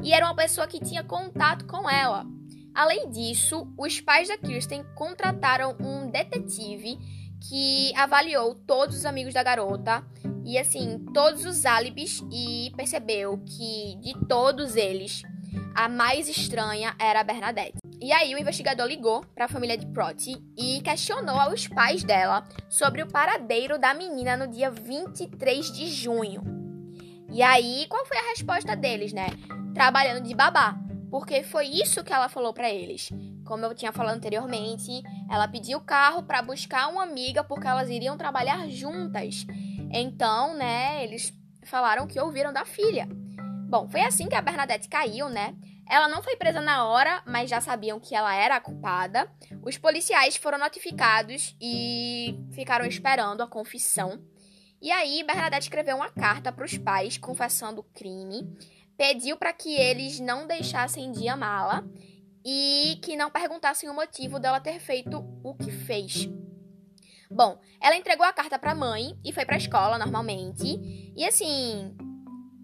e 0.01 0.13
era 0.13 0.25
uma 0.25 0.35
pessoa 0.35 0.67
que 0.67 0.79
tinha 0.79 1.03
contato 1.03 1.65
com 1.65 1.89
ela. 1.89 2.25
Além 2.73 3.09
disso, 3.09 3.67
os 3.77 3.99
pais 3.99 4.27
da 4.27 4.37
Kirsten 4.37 4.83
contrataram 4.95 5.75
um 5.79 6.09
detetive 6.09 6.97
que 7.49 7.91
avaliou 7.95 8.55
todos 8.55 8.97
os 8.97 9.05
amigos 9.05 9.33
da 9.33 9.43
garota 9.43 10.05
e 10.45 10.57
assim, 10.57 11.03
todos 11.13 11.45
os 11.45 11.65
álibis 11.65 12.23
e 12.31 12.71
percebeu 12.75 13.37
que 13.39 13.95
de 13.99 14.13
todos 14.27 14.75
eles, 14.75 15.23
a 15.77 15.87
mais 15.87 16.27
estranha 16.27 16.95
era 16.97 17.19
a 17.19 17.23
Bernadette. 17.23 17.77
E 18.01 18.11
aí 18.11 18.33
o 18.33 18.39
investigador 18.39 18.87
ligou 18.87 19.23
para 19.35 19.45
a 19.45 19.47
família 19.47 19.77
de 19.77 19.85
Proti 19.85 20.35
e 20.57 20.81
questionou 20.81 21.39
aos 21.39 21.67
pais 21.67 22.03
dela 22.03 22.43
sobre 22.67 23.03
o 23.03 23.07
paradeiro 23.07 23.77
da 23.77 23.93
menina 23.93 24.35
no 24.35 24.47
dia 24.47 24.71
23 24.71 25.71
de 25.71 25.85
junho. 25.85 26.41
E 27.31 27.43
aí, 27.43 27.85
qual 27.87 28.05
foi 28.07 28.17
a 28.17 28.29
resposta 28.29 28.75
deles, 28.75 29.13
né? 29.13 29.27
trabalhando 29.77 30.23
de 30.23 30.33
babá, 30.33 30.75
porque 31.11 31.43
foi 31.43 31.67
isso 31.67 32.03
que 32.03 32.11
ela 32.11 32.27
falou 32.27 32.51
para 32.51 32.67
eles. 32.67 33.11
Como 33.45 33.63
eu 33.63 33.75
tinha 33.75 33.93
falado 33.93 34.15
anteriormente, 34.15 35.03
ela 35.29 35.47
pediu 35.47 35.77
o 35.77 35.83
carro 35.83 36.23
para 36.23 36.41
buscar 36.41 36.87
uma 36.87 37.03
amiga 37.03 37.43
porque 37.43 37.67
elas 37.67 37.87
iriam 37.87 38.17
trabalhar 38.17 38.67
juntas. 38.67 39.45
Então, 39.93 40.55
né, 40.55 41.03
eles 41.03 41.31
falaram 41.63 42.07
que 42.07 42.19
ouviram 42.19 42.51
da 42.51 42.65
filha. 42.65 43.07
Bom, 43.67 43.87
foi 43.87 44.01
assim 44.01 44.27
que 44.27 44.35
a 44.35 44.41
Bernadette 44.41 44.87
caiu, 44.87 45.29
né? 45.29 45.55
Ela 45.89 46.07
não 46.07 46.21
foi 46.21 46.35
presa 46.35 46.59
na 46.59 46.85
hora, 46.85 47.21
mas 47.25 47.49
já 47.49 47.61
sabiam 47.61 47.99
que 47.99 48.15
ela 48.15 48.33
era 48.33 48.55
a 48.55 48.61
culpada. 48.61 49.31
Os 49.63 49.77
policiais 49.77 50.35
foram 50.35 50.57
notificados 50.57 51.55
e 51.61 52.37
ficaram 52.51 52.85
esperando 52.85 53.41
a 53.41 53.47
confissão. 53.47 54.21
E 54.81 54.91
aí, 54.91 55.23
Bernadette 55.23 55.65
escreveu 55.65 55.95
uma 55.95 56.09
carta 56.09 56.51
para 56.51 56.65
os 56.65 56.77
pais 56.77 57.17
confessando 57.17 57.81
o 57.81 57.83
crime 57.83 58.45
pediu 58.97 59.37
para 59.37 59.53
que 59.53 59.75
eles 59.75 60.19
não 60.19 60.47
deixassem 60.47 61.11
de 61.11 61.27
amá-la 61.29 61.83
e 62.43 62.99
que 63.03 63.15
não 63.15 63.29
perguntassem 63.29 63.87
o 63.89 63.93
motivo 63.93 64.39
dela 64.39 64.59
ter 64.59 64.79
feito 64.79 65.23
o 65.43 65.53
que 65.53 65.71
fez. 65.71 66.27
Bom, 67.29 67.59
ela 67.79 67.95
entregou 67.95 68.25
a 68.25 68.33
carta 68.33 68.57
para 68.57 68.71
a 68.71 68.75
mãe 68.75 69.17
e 69.23 69.31
foi 69.31 69.45
para 69.45 69.55
a 69.55 69.59
escola 69.59 69.97
normalmente. 69.97 71.13
E 71.15 71.25
assim, 71.25 71.95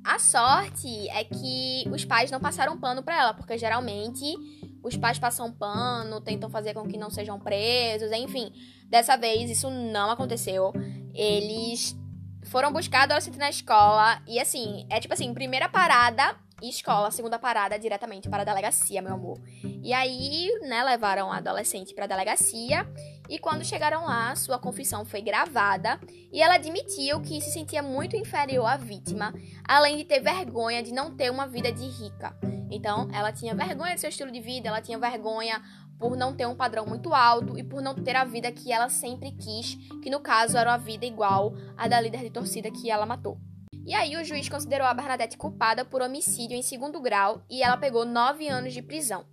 a 0.03 0.19
sorte 0.19 1.09
é 1.09 1.23
que 1.23 1.85
os 1.91 2.03
pais 2.03 2.29
não 2.29 2.39
passaram 2.39 2.77
pano 2.77 3.01
para 3.01 3.17
ela, 3.17 3.33
porque 3.33 3.57
geralmente 3.57 4.35
os 4.83 4.97
pais 4.97 5.17
passam 5.17 5.51
pano, 5.51 6.19
tentam 6.19 6.49
fazer 6.49 6.73
com 6.73 6.87
que 6.87 6.97
não 6.97 7.09
sejam 7.09 7.39
presos, 7.39 8.11
enfim. 8.11 8.51
Dessa 8.89 9.15
vez 9.15 9.49
isso 9.49 9.69
não 9.69 10.11
aconteceu. 10.11 10.73
Eles 11.13 11.97
foram 12.43 12.71
buscar 12.71 12.99
a 12.99 13.03
adolescente 13.03 13.37
na 13.37 13.49
escola. 13.49 14.21
E 14.27 14.39
assim, 14.39 14.85
é 14.89 14.99
tipo 14.99 15.13
assim, 15.13 15.33
primeira 15.33 15.69
parada, 15.69 16.35
escola, 16.61 17.11
segunda 17.11 17.37
parada 17.39 17.77
diretamente 17.77 18.29
para 18.29 18.43
a 18.43 18.45
delegacia, 18.45 19.01
meu 19.01 19.13
amor. 19.13 19.39
E 19.83 19.93
aí, 19.93 20.49
né, 20.61 20.83
levaram 20.83 21.31
a 21.31 21.37
adolescente 21.37 21.93
para 21.93 22.05
a 22.05 22.07
delegacia. 22.07 22.87
E 23.29 23.39
quando 23.39 23.65
chegaram 23.65 24.05
lá, 24.05 24.35
sua 24.35 24.59
confissão 24.59 25.05
foi 25.05 25.21
gravada 25.21 25.99
e 26.31 26.41
ela 26.41 26.55
admitiu 26.55 27.21
que 27.21 27.39
se 27.41 27.51
sentia 27.51 27.81
muito 27.81 28.15
inferior 28.15 28.65
à 28.65 28.77
vítima, 28.77 29.33
além 29.67 29.97
de 29.97 30.05
ter 30.05 30.19
vergonha 30.19 30.83
de 30.83 30.93
não 30.93 31.15
ter 31.15 31.31
uma 31.31 31.47
vida 31.47 31.71
de 31.71 31.85
rica. 31.85 32.35
Então, 32.69 33.07
ela 33.13 33.31
tinha 33.31 33.53
vergonha 33.53 33.95
do 33.95 33.99
seu 33.99 34.09
estilo 34.09 34.31
de 34.31 34.41
vida, 34.41 34.67
ela 34.67 34.81
tinha 34.81 34.97
vergonha 34.97 35.61
por 35.97 36.17
não 36.17 36.35
ter 36.35 36.45
um 36.45 36.55
padrão 36.55 36.85
muito 36.85 37.13
alto 37.13 37.57
e 37.57 37.63
por 37.63 37.81
não 37.81 37.95
ter 37.95 38.15
a 38.15 38.25
vida 38.25 38.51
que 38.51 38.71
ela 38.71 38.89
sempre 38.89 39.31
quis, 39.31 39.75
que 40.01 40.09
no 40.09 40.19
caso 40.19 40.57
era 40.57 40.71
uma 40.71 40.77
vida 40.77 41.05
igual 41.05 41.53
à 41.77 41.87
da 41.87 42.01
líder 42.01 42.21
de 42.21 42.29
torcida 42.29 42.69
que 42.71 42.89
ela 42.89 43.05
matou. 43.05 43.37
E 43.85 43.93
aí 43.93 44.15
o 44.15 44.23
juiz 44.23 44.47
considerou 44.47 44.87
a 44.87 44.93
Bernadette 44.93 45.37
culpada 45.37 45.83
por 45.83 46.01
homicídio 46.01 46.55
em 46.55 46.61
segundo 46.61 47.01
grau 47.01 47.43
e 47.49 47.61
ela 47.61 47.77
pegou 47.77 48.05
nove 48.05 48.47
anos 48.47 48.73
de 48.73 48.81
prisão. 48.81 49.25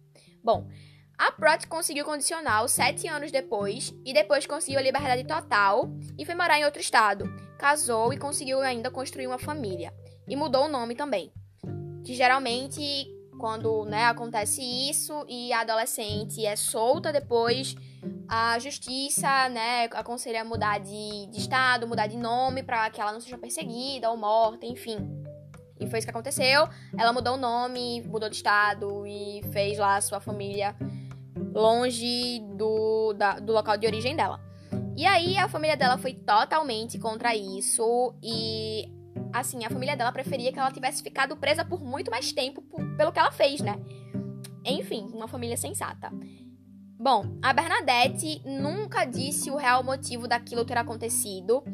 Bom, 0.42 0.68
a 1.16 1.30
Prot 1.30 1.66
conseguiu 1.68 2.04
condicional 2.04 2.66
sete 2.66 3.06
anos 3.06 3.30
depois 3.30 3.94
e 4.04 4.12
depois 4.12 4.46
conseguiu 4.46 4.80
a 4.80 4.82
liberdade 4.82 5.24
total 5.24 5.90
e 6.18 6.24
foi 6.24 6.34
morar 6.34 6.58
em 6.58 6.64
outro 6.64 6.80
estado. 6.80 7.24
Casou 7.58 8.12
e 8.12 8.18
conseguiu 8.18 8.60
ainda 8.60 8.90
construir 8.90 9.26
uma 9.26 9.38
família. 9.38 9.92
E 10.26 10.34
mudou 10.34 10.64
o 10.64 10.68
nome 10.68 10.94
também. 10.94 11.30
Que 12.04 12.14
geralmente 12.14 12.80
quando 13.38 13.84
né, 13.86 14.04
acontece 14.04 14.62
isso 14.62 15.24
e 15.28 15.52
a 15.52 15.60
adolescente 15.60 16.44
é 16.44 16.54
solta 16.54 17.12
depois, 17.12 17.74
a 18.28 18.58
justiça 18.58 19.48
né, 19.48 19.84
aconselha 19.92 20.44
mudar 20.44 20.78
de, 20.78 21.26
de 21.26 21.38
estado, 21.38 21.86
mudar 21.86 22.06
de 22.06 22.16
nome 22.16 22.62
para 22.62 22.88
que 22.90 23.00
ela 23.00 23.12
não 23.12 23.20
seja 23.20 23.36
perseguida 23.36 24.10
ou 24.10 24.16
morta, 24.16 24.66
enfim. 24.66 24.98
E 25.80 25.86
foi 25.86 25.98
isso 25.98 26.06
que 26.06 26.10
aconteceu. 26.10 26.68
Ela 26.96 27.12
mudou 27.12 27.34
o 27.34 27.38
nome, 27.38 28.02
mudou 28.02 28.28
de 28.28 28.36
estado 28.36 29.06
e 29.06 29.42
fez 29.52 29.78
lá 29.78 29.96
a 29.96 30.00
sua 30.00 30.20
família 30.20 30.76
longe 31.54 32.40
do, 32.56 33.14
da, 33.14 33.40
do 33.40 33.52
local 33.52 33.76
de 33.76 33.86
origem 33.86 34.14
dela. 34.14 34.40
E 34.96 35.06
aí 35.06 35.38
a 35.38 35.48
família 35.48 35.76
dela 35.76 35.96
foi 35.96 36.12
totalmente 36.14 36.98
contra 36.98 37.34
isso 37.34 38.14
e 38.22 38.86
assim, 39.32 39.64
a 39.64 39.70
família 39.70 39.96
dela 39.96 40.12
preferia 40.12 40.52
que 40.52 40.58
ela 40.58 40.70
tivesse 40.70 41.02
ficado 41.02 41.36
presa 41.36 41.64
por 41.64 41.82
muito 41.82 42.10
mais 42.10 42.32
tempo 42.32 42.62
pelo 42.96 43.10
que 43.10 43.18
ela 43.18 43.32
fez, 43.32 43.60
né? 43.60 43.78
Enfim, 44.64 45.08
uma 45.12 45.26
família 45.26 45.56
sensata. 45.56 46.12
Bom, 47.02 47.38
a 47.42 47.54
Bernadette 47.54 48.42
nunca 48.44 49.06
disse 49.06 49.50
o 49.50 49.56
real 49.56 49.82
motivo 49.82 50.28
daquilo 50.28 50.66
ter 50.66 50.76
acontecido. 50.76 51.64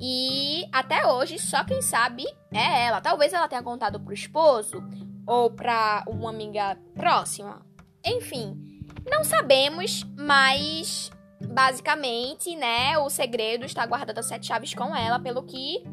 E 0.00 0.66
até 0.72 1.06
hoje, 1.06 1.38
só 1.38 1.62
quem 1.64 1.82
sabe 1.82 2.24
é 2.50 2.86
ela. 2.86 2.98
Talvez 2.98 3.34
ela 3.34 3.46
tenha 3.46 3.62
contado 3.62 4.00
pro 4.00 4.14
esposo 4.14 4.82
ou 5.26 5.50
pra 5.50 6.02
uma 6.08 6.30
amiga 6.30 6.78
próxima. 6.94 7.60
Enfim, 8.02 8.80
não 9.04 9.22
sabemos, 9.22 10.02
mas 10.16 11.10
basicamente, 11.46 12.56
né, 12.56 12.96
o 12.96 13.10
segredo 13.10 13.66
está 13.66 13.84
guardado 13.84 14.18
a 14.18 14.22
sete 14.22 14.46
chaves 14.46 14.72
com 14.72 14.96
ela, 14.96 15.18
pelo 15.18 15.42
que 15.42 15.84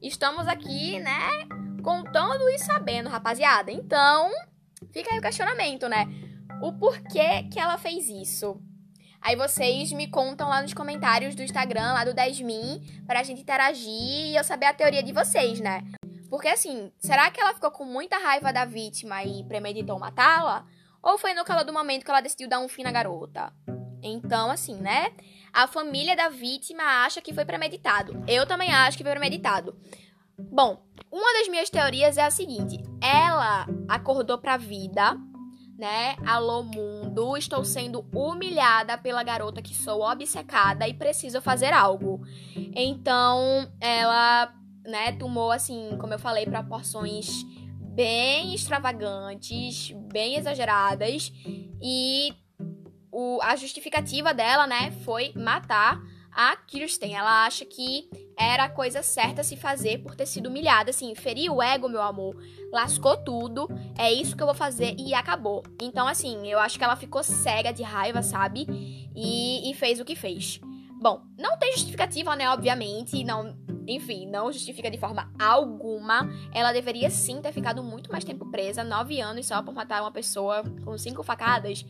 estamos 0.00 0.48
aqui, 0.48 0.98
né, 0.98 1.28
contando 1.82 2.48
e 2.48 2.58
sabendo, 2.58 3.10
rapaziada. 3.10 3.70
Então, 3.70 4.30
fica 4.90 5.12
aí 5.12 5.18
o 5.18 5.22
questionamento, 5.22 5.90
né? 5.90 6.06
O 6.60 6.72
porquê 6.72 7.44
que 7.52 7.58
ela 7.58 7.76
fez 7.76 8.08
isso? 8.08 8.60
Aí 9.20 9.36
vocês 9.36 9.92
me 9.92 10.06
contam 10.08 10.48
lá 10.48 10.60
nos 10.60 10.74
comentários 10.74 11.34
do 11.34 11.42
Instagram, 11.42 11.92
lá 11.92 12.04
do 12.04 12.14
10min, 12.14 13.04
pra 13.06 13.22
gente 13.22 13.40
interagir 13.40 13.88
e 13.88 14.36
eu 14.36 14.44
saber 14.44 14.66
a 14.66 14.74
teoria 14.74 15.02
de 15.02 15.12
vocês, 15.12 15.60
né? 15.60 15.82
Porque 16.28 16.48
assim, 16.48 16.92
será 16.98 17.30
que 17.30 17.40
ela 17.40 17.54
ficou 17.54 17.70
com 17.70 17.84
muita 17.84 18.18
raiva 18.18 18.52
da 18.52 18.64
vítima 18.64 19.24
e 19.24 19.44
premeditou 19.44 19.98
matá-la? 19.98 20.66
Ou 21.02 21.16
foi 21.16 21.32
no 21.34 21.44
calor 21.44 21.64
do 21.64 21.72
momento 21.72 22.04
que 22.04 22.10
ela 22.10 22.20
decidiu 22.20 22.48
dar 22.48 22.60
um 22.60 22.68
fim 22.68 22.82
na 22.82 22.90
garota? 22.90 23.52
Então, 24.02 24.50
assim, 24.50 24.76
né? 24.76 25.12
A 25.52 25.66
família 25.66 26.14
da 26.14 26.28
vítima 26.28 26.82
acha 27.04 27.22
que 27.22 27.32
foi 27.32 27.44
premeditado. 27.44 28.22
Eu 28.28 28.46
também 28.46 28.72
acho 28.72 28.98
que 28.98 29.04
foi 29.04 29.12
premeditado. 29.12 29.74
Bom, 30.36 30.82
uma 31.10 31.32
das 31.38 31.48
minhas 31.48 31.70
teorias 31.70 32.18
é 32.18 32.22
a 32.22 32.30
seguinte: 32.30 32.82
ela 33.00 33.66
acordou 33.88 34.36
pra 34.36 34.56
vida, 34.56 35.16
né? 35.78 36.16
Alô 36.24 36.62
mundo, 36.62 37.36
estou 37.36 37.64
sendo 37.64 38.04
humilhada 38.14 38.96
pela 38.96 39.22
garota 39.22 39.60
que 39.60 39.74
sou 39.74 40.02
obcecada 40.02 40.86
e 40.88 40.94
preciso 40.94 41.40
fazer 41.40 41.72
algo. 41.72 42.22
Então, 42.74 43.70
ela, 43.80 44.54
né, 44.84 45.12
tomou 45.12 45.50
assim, 45.50 45.96
como 45.98 46.14
eu 46.14 46.18
falei, 46.18 46.46
proporções 46.46 47.44
bem 47.80 48.54
extravagantes, 48.54 49.92
bem 50.12 50.36
exageradas 50.36 51.32
e 51.82 52.34
o, 53.10 53.40
a 53.42 53.54
justificativa 53.56 54.34
dela, 54.34 54.66
né, 54.66 54.90
foi 55.04 55.32
matar 55.36 56.00
a 56.32 56.56
Kirsten. 56.56 57.14
Ela 57.14 57.46
acha 57.46 57.64
que 57.64 58.08
era 58.36 58.64
a 58.64 58.68
coisa 58.68 59.02
certa 59.02 59.40
a 59.40 59.44
se 59.44 59.56
fazer 59.56 59.98
por 59.98 60.14
ter 60.14 60.26
sido 60.26 60.48
humilhada. 60.48 60.90
Assim, 60.90 61.14
feriu 61.14 61.56
o 61.56 61.62
ego, 61.62 61.88
meu 61.88 62.02
amor. 62.02 62.36
Lascou 62.72 63.16
tudo. 63.16 63.68
É 63.98 64.12
isso 64.12 64.36
que 64.36 64.42
eu 64.42 64.46
vou 64.46 64.54
fazer 64.54 64.94
e 64.98 65.14
acabou. 65.14 65.62
Então, 65.80 66.06
assim, 66.06 66.48
eu 66.48 66.58
acho 66.58 66.78
que 66.78 66.84
ela 66.84 66.96
ficou 66.96 67.22
cega 67.22 67.72
de 67.72 67.82
raiva, 67.82 68.22
sabe? 68.22 68.66
E, 69.14 69.70
e 69.70 69.74
fez 69.74 70.00
o 70.00 70.04
que 70.04 70.16
fez. 70.16 70.60
Bom, 71.00 71.22
não 71.38 71.58
tem 71.58 71.72
justificativa, 71.72 72.34
né? 72.34 72.48
Obviamente. 72.50 73.22
Não, 73.24 73.56
enfim, 73.86 74.26
não 74.26 74.50
justifica 74.50 74.90
de 74.90 74.98
forma 74.98 75.30
alguma. 75.38 76.28
Ela 76.52 76.72
deveria 76.72 77.10
sim 77.10 77.40
ter 77.40 77.52
ficado 77.52 77.82
muito 77.82 78.10
mais 78.10 78.24
tempo 78.24 78.50
presa 78.50 78.82
nove 78.82 79.20
anos 79.20 79.46
só 79.46 79.62
por 79.62 79.74
matar 79.74 80.02
uma 80.02 80.12
pessoa 80.12 80.62
com 80.84 80.96
cinco 80.96 81.22
facadas. 81.22 81.84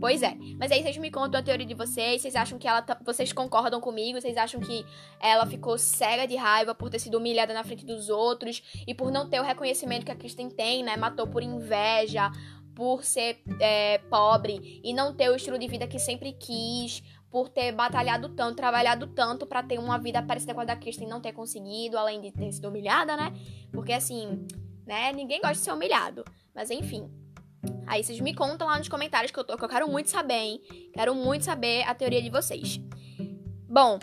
Pois 0.00 0.22
é. 0.22 0.36
Mas 0.58 0.70
aí 0.70 0.82
vocês 0.82 0.96
me 0.96 1.10
contam 1.10 1.40
a 1.40 1.42
teoria 1.42 1.66
de 1.66 1.74
vocês. 1.74 2.22
Vocês 2.22 2.36
acham 2.36 2.58
que 2.58 2.68
ela. 2.68 2.82
Tá, 2.82 2.98
vocês 3.04 3.32
concordam 3.32 3.80
comigo? 3.80 4.20
Vocês 4.20 4.36
acham 4.36 4.60
que 4.60 4.84
ela 5.20 5.46
ficou 5.46 5.76
cega 5.76 6.26
de 6.26 6.36
raiva 6.36 6.74
por 6.74 6.88
ter 6.88 6.98
sido 6.98 7.18
humilhada 7.18 7.52
na 7.52 7.64
frente 7.64 7.84
dos 7.84 8.08
outros 8.08 8.62
e 8.86 8.94
por 8.94 9.10
não 9.10 9.28
ter 9.28 9.40
o 9.40 9.44
reconhecimento 9.44 10.06
que 10.06 10.12
a 10.12 10.16
Kristen 10.16 10.48
tem, 10.50 10.82
né? 10.82 10.96
Matou 10.96 11.26
por 11.26 11.42
inveja, 11.42 12.30
por 12.74 13.04
ser 13.04 13.42
é, 13.60 13.98
pobre 13.98 14.80
e 14.84 14.94
não 14.94 15.14
ter 15.14 15.30
o 15.30 15.36
estilo 15.36 15.58
de 15.58 15.66
vida 15.66 15.86
que 15.86 15.98
sempre 15.98 16.32
quis, 16.32 17.02
por 17.30 17.48
ter 17.48 17.72
batalhado 17.72 18.28
tanto, 18.28 18.56
trabalhado 18.56 19.06
tanto 19.08 19.46
para 19.46 19.62
ter 19.62 19.78
uma 19.78 19.98
vida 19.98 20.22
parecida 20.22 20.54
com 20.54 20.60
a 20.60 20.64
da 20.64 20.76
Kristen 20.76 21.06
e 21.08 21.10
não 21.10 21.20
ter 21.20 21.32
conseguido, 21.32 21.98
além 21.98 22.20
de 22.20 22.30
ter 22.30 22.52
sido 22.52 22.68
humilhada, 22.68 23.16
né? 23.16 23.32
Porque 23.72 23.92
assim, 23.92 24.46
né? 24.86 25.12
Ninguém 25.12 25.40
gosta 25.40 25.54
de 25.54 25.60
ser 25.60 25.72
humilhado. 25.72 26.24
Mas 26.54 26.70
enfim. 26.70 27.10
Aí 27.86 28.02
vocês 28.02 28.20
me 28.20 28.34
contam 28.34 28.66
lá 28.66 28.78
nos 28.78 28.88
comentários 28.88 29.30
que 29.30 29.38
eu, 29.38 29.44
tô, 29.44 29.56
que 29.56 29.64
eu 29.64 29.68
quero 29.68 29.88
muito 29.88 30.10
saber, 30.10 30.34
hein? 30.34 30.60
Quero 30.92 31.14
muito 31.14 31.44
saber 31.44 31.82
a 31.82 31.94
teoria 31.94 32.22
de 32.22 32.30
vocês. 32.30 32.80
Bom, 33.68 33.98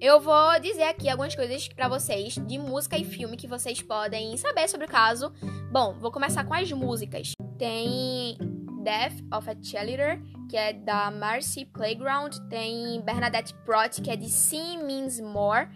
eu 0.00 0.20
vou 0.20 0.58
dizer 0.60 0.82
aqui 0.82 1.08
algumas 1.08 1.34
coisas 1.34 1.68
para 1.68 1.88
vocês 1.88 2.34
de 2.34 2.58
música 2.58 2.98
e 2.98 3.04
filme 3.04 3.36
que 3.36 3.46
vocês 3.46 3.80
podem 3.80 4.36
saber 4.36 4.68
sobre 4.68 4.86
o 4.86 4.88
caso. 4.88 5.32
Bom, 5.70 5.94
vou 6.00 6.10
começar 6.10 6.44
com 6.44 6.54
as 6.54 6.70
músicas. 6.72 7.32
Tem 7.56 8.36
Death 8.82 9.14
of 9.32 9.48
a 9.48 9.54
Cheerleader, 9.62 10.20
que 10.50 10.56
é 10.56 10.72
da 10.72 11.10
Marcy 11.10 11.64
Playground. 11.64 12.34
Tem 12.50 13.00
Bernadette 13.00 13.54
Prott, 13.64 14.02
que 14.02 14.10
é 14.10 14.16
de 14.16 14.28
Sim 14.28 14.82
Means 14.82 15.20
More. 15.20 15.68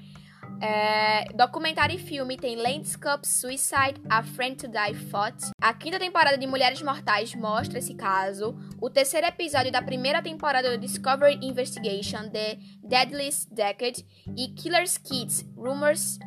É, 0.60 1.24
documentário 1.34 1.96
e 1.96 1.98
filme 1.98 2.36
tem 2.36 2.56
Landscape 2.56 3.26
Suicide, 3.26 4.00
A 4.08 4.22
Friend 4.22 4.56
to 4.56 4.68
Die 4.68 4.94
Fought. 5.10 5.50
A 5.60 5.74
quinta 5.74 5.98
temporada 5.98 6.38
de 6.38 6.46
Mulheres 6.46 6.80
Mortais 6.82 7.34
mostra 7.34 7.78
esse 7.78 7.94
caso. 7.94 8.56
O 8.80 8.88
terceiro 8.88 9.26
episódio 9.26 9.70
da 9.70 9.82
primeira 9.82 10.22
temporada 10.22 10.70
do 10.70 10.78
Discovery 10.78 11.38
Investigation, 11.42 12.28
The 12.30 12.58
Deadliest 12.82 13.52
Decade. 13.52 14.06
E 14.36 14.48
Killer's 14.48 14.96
Kids, 14.96 15.44
Rumors 15.56 16.18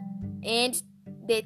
and 0.44 0.72
The 1.26 1.44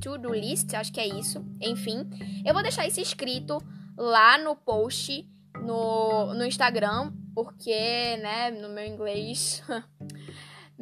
To-Do 0.00 0.34
List, 0.34 0.74
acho 0.74 0.92
que 0.92 1.00
é 1.00 1.06
isso. 1.06 1.44
Enfim, 1.60 2.08
eu 2.44 2.52
vou 2.52 2.62
deixar 2.62 2.86
isso 2.86 3.00
escrito 3.00 3.58
lá 3.96 4.36
no 4.38 4.54
post 4.56 5.28
no, 5.62 6.34
no 6.34 6.44
Instagram, 6.44 7.12
porque, 7.34 8.16
né, 8.18 8.50
no 8.50 8.68
meu 8.68 8.84
inglês... 8.84 9.62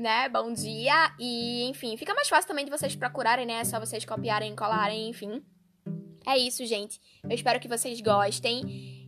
né? 0.01 0.29
Bom 0.29 0.53
dia. 0.53 1.15
E, 1.19 1.69
enfim, 1.69 1.97
fica 1.97 2.15
mais 2.15 2.29
fácil 2.29 2.49
também 2.49 2.65
de 2.65 2.71
vocês 2.71 2.97
procurarem, 2.97 3.47
né? 3.47 3.61
É 3.61 3.65
só 3.65 3.79
vocês 3.79 4.05
copiarem, 4.05 4.57
colarem, 4.57 5.09
enfim. 5.09 5.43
É 6.27 6.37
isso, 6.37 6.65
gente. 6.65 7.01
Eu 7.23 7.31
espero 7.31 7.61
que 7.61 7.69
vocês 7.69 8.01
gostem. 8.01 8.63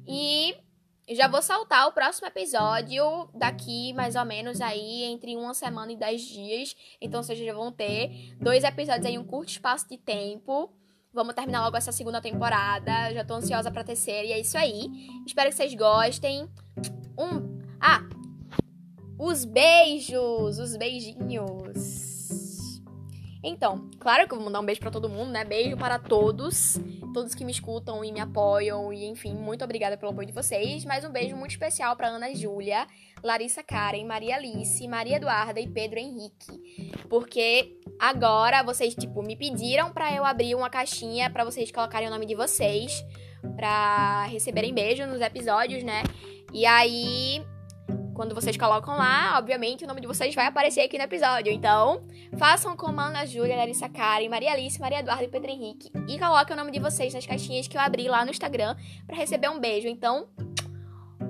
E 0.06 0.54
já 1.08 1.26
vou 1.28 1.42
soltar 1.42 1.88
o 1.88 1.92
próximo 1.92 2.28
episódio 2.28 3.28
daqui, 3.34 3.92
mais 3.94 4.14
ou 4.14 4.24
menos, 4.24 4.60
aí, 4.60 5.04
entre 5.04 5.36
uma 5.36 5.54
semana 5.54 5.90
e 5.92 5.96
dez 5.96 6.22
dias. 6.22 6.76
Então, 7.00 7.22
vocês 7.22 7.38
já 7.38 7.54
vão 7.54 7.72
ter 7.72 8.34
dois 8.40 8.62
episódios 8.62 9.06
aí 9.06 9.14
em 9.14 9.18
um 9.18 9.24
curto 9.24 9.50
espaço 9.50 9.88
de 9.88 9.98
tempo. 9.98 10.72
Vamos 11.12 11.34
terminar 11.34 11.64
logo 11.64 11.76
essa 11.76 11.92
segunda 11.92 12.20
temporada. 12.20 13.12
Já 13.12 13.24
tô 13.24 13.34
ansiosa 13.34 13.70
pra 13.70 13.84
terceira. 13.84 14.26
E 14.26 14.32
é 14.32 14.40
isso 14.40 14.56
aí. 14.56 14.88
Espero 15.26 15.50
que 15.50 15.56
vocês 15.56 15.74
gostem. 15.74 16.48
Um. 17.18 17.60
Ah, 17.78 18.00
os 19.22 19.44
beijos, 19.44 20.58
os 20.58 20.76
beijinhos. 20.76 22.82
Então, 23.44 23.88
claro 24.00 24.26
que 24.26 24.34
eu 24.34 24.36
vou 24.36 24.44
mandar 24.44 24.60
um 24.60 24.64
beijo 24.64 24.80
para 24.80 24.90
todo 24.90 25.08
mundo, 25.08 25.30
né? 25.30 25.44
Beijo 25.44 25.76
para 25.76 25.98
todos, 25.98 26.78
todos 27.14 27.34
que 27.34 27.44
me 27.44 27.52
escutam 27.52 28.04
e 28.04 28.10
me 28.10 28.18
apoiam 28.18 28.92
e 28.92 29.04
enfim, 29.04 29.34
muito 29.34 29.64
obrigada 29.64 29.96
pelo 29.96 30.10
apoio 30.10 30.26
de 30.26 30.32
vocês. 30.32 30.84
Mais 30.84 31.04
um 31.04 31.10
beijo 31.10 31.36
muito 31.36 31.52
especial 31.52 31.96
para 31.96 32.08
Ana 32.08 32.34
Júlia, 32.34 32.86
Larissa 33.22 33.62
Karen, 33.62 34.04
Maria 34.04 34.36
Alice, 34.36 34.86
Maria 34.88 35.16
Eduarda 35.16 35.60
e 35.60 35.68
Pedro 35.68 36.00
Henrique, 36.00 36.92
porque 37.08 37.78
agora 38.00 38.62
vocês 38.62 38.94
tipo 38.94 39.22
me 39.22 39.36
pediram 39.36 39.92
para 39.92 40.12
eu 40.12 40.24
abrir 40.24 40.56
uma 40.56 40.70
caixinha 40.70 41.30
para 41.30 41.44
vocês 41.44 41.70
colocarem 41.70 42.08
o 42.08 42.10
nome 42.10 42.26
de 42.26 42.34
vocês 42.34 43.04
para 43.56 44.24
receberem 44.26 44.74
beijo 44.74 45.06
nos 45.06 45.20
episódios, 45.20 45.84
né? 45.84 46.02
E 46.52 46.66
aí 46.66 47.42
quando 48.14 48.34
vocês 48.34 48.56
colocam 48.56 48.96
lá, 48.96 49.38
obviamente 49.38 49.84
o 49.84 49.86
nome 49.86 50.00
de 50.00 50.06
vocês 50.06 50.34
vai 50.34 50.46
aparecer 50.46 50.80
aqui 50.80 50.98
no 50.98 51.04
episódio. 51.04 51.52
Então, 51.52 52.06
façam 52.36 52.76
como 52.76 53.00
a 53.00 53.06
Ana 53.06 53.26
Júlia, 53.26 53.56
Larissa 53.56 53.88
Karen, 53.88 54.28
Maria 54.28 54.52
Alice, 54.52 54.80
Maria 54.80 55.00
Eduarda 55.00 55.24
e 55.24 55.28
Pedro 55.28 55.50
Henrique. 55.50 55.90
E 56.08 56.18
coloquem 56.18 56.54
o 56.54 56.58
nome 56.58 56.70
de 56.70 56.78
vocês 56.78 57.14
nas 57.14 57.26
caixinhas 57.26 57.66
que 57.66 57.76
eu 57.76 57.80
abri 57.80 58.08
lá 58.08 58.24
no 58.24 58.30
Instagram 58.30 58.76
para 59.06 59.16
receber 59.16 59.48
um 59.48 59.58
beijo. 59.58 59.88
Então, 59.88 60.28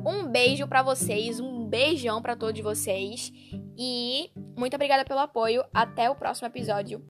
um 0.05 0.27
beijo 0.27 0.67
para 0.67 0.83
vocês, 0.83 1.39
um 1.39 1.67
beijão 1.67 2.21
para 2.21 2.35
todos 2.35 2.61
vocês. 2.61 3.33
E 3.79 4.31
muito 4.57 4.75
obrigada 4.75 5.05
pelo 5.05 5.21
apoio. 5.21 5.65
Até 5.73 6.11
o 6.11 6.15
próximo 6.15 6.49
episódio. 6.49 7.01